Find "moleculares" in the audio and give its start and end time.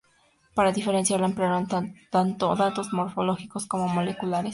3.87-4.49